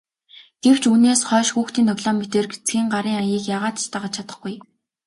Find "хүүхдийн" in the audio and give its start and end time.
1.53-1.89